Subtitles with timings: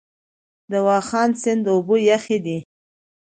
[0.71, 2.57] د واخان سیند اوبه یخې دي؟